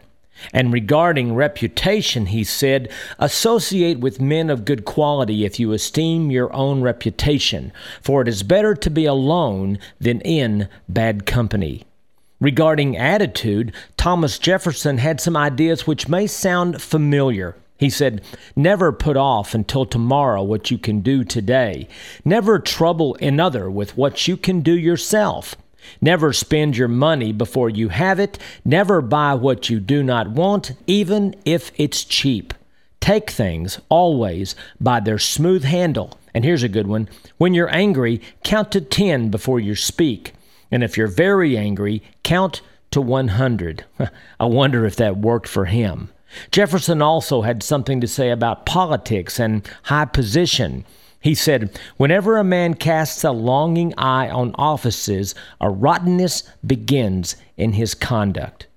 [0.53, 6.53] And regarding reputation, he said, Associate with men of good quality if you esteem your
[6.53, 11.83] own reputation, for it is better to be alone than in bad company.
[12.39, 17.57] Regarding attitude, Thomas Jefferson had some ideas which may sound familiar.
[17.79, 18.21] He said,
[18.57, 21.87] Never put off until tomorrow what you can do today.
[22.25, 25.55] Never trouble another with what you can do yourself.
[26.01, 28.37] Never spend your money before you have it.
[28.65, 32.53] Never buy what you do not want, even if it's cheap.
[32.99, 36.19] Take things always by their smooth handle.
[36.33, 37.07] And here's a good one
[37.37, 40.33] when you're angry, count to 10 before you speak.
[40.69, 43.85] And if you're very angry, count to 100.
[44.39, 46.09] I wonder if that worked for him.
[46.51, 50.85] Jefferson also had something to say about politics and high position.
[51.21, 57.73] He said, Whenever a man casts a longing eye on offices, a rottenness begins in
[57.73, 58.67] his conduct.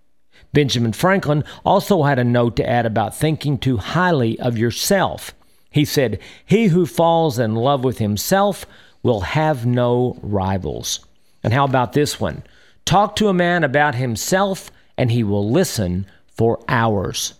[0.52, 5.34] Benjamin Franklin also had a note to add about thinking too highly of yourself.
[5.70, 8.66] He said, He who falls in love with himself
[9.02, 11.00] will have no rivals.
[11.42, 12.42] And how about this one?
[12.84, 17.34] Talk to a man about himself, and he will listen for hours.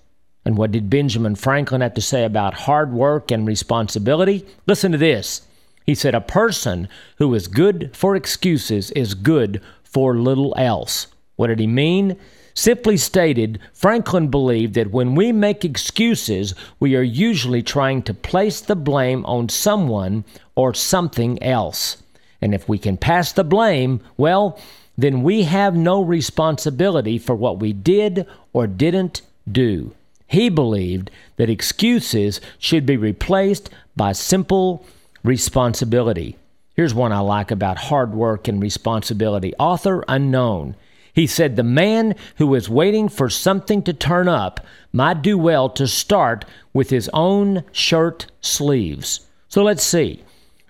[0.44, 4.44] And what did Benjamin Franklin have to say about hard work and responsibility?
[4.66, 5.42] Listen to this.
[5.86, 11.06] He said, A person who is good for excuses is good for little else.
[11.36, 12.16] What did he mean?
[12.54, 18.60] Simply stated, Franklin believed that when we make excuses, we are usually trying to place
[18.60, 22.02] the blame on someone or something else.
[22.42, 24.58] And if we can pass the blame, well,
[24.98, 29.94] then we have no responsibility for what we did or didn't do.
[30.32, 34.82] He believed that excuses should be replaced by simple
[35.22, 36.38] responsibility.
[36.74, 39.52] Here's one I like about hard work and responsibility.
[39.58, 40.74] Author unknown.
[41.12, 45.68] He said, The man who is waiting for something to turn up might do well
[45.68, 49.28] to start with his own shirt sleeves.
[49.48, 50.24] So let's see.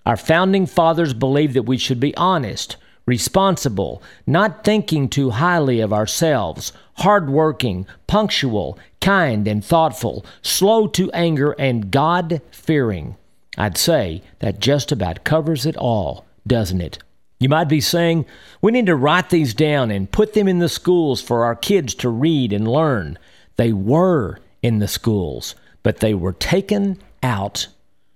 [0.04, 5.92] Our founding fathers believed that we should be honest, responsible, not thinking too highly of
[5.92, 13.16] ourselves, hardworking, punctual, kind and thoughtful, slow to anger, and God fearing.
[13.58, 16.98] I'd say that just about covers it all, doesn't it?
[17.38, 18.24] You might be saying,
[18.62, 21.94] we need to write these down and put them in the schools for our kids
[21.96, 23.18] to read and learn.
[23.56, 27.66] They were in the schools, but they were taken out.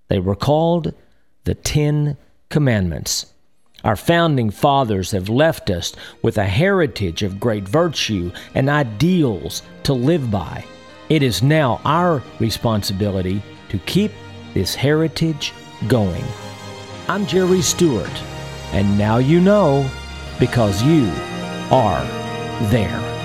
[0.09, 0.95] They were called
[1.43, 2.17] the Ten
[2.49, 3.27] Commandments.
[3.83, 5.93] Our founding fathers have left us
[6.23, 10.65] with a heritage of great virtue and ideals to live by.
[11.09, 14.11] It is now our responsibility to keep
[14.55, 15.53] this heritage
[15.87, 16.25] going.
[17.07, 18.11] I'm Jerry Stewart,
[18.73, 19.89] and now you know
[20.41, 21.05] because you
[21.71, 22.05] are
[22.71, 23.16] there.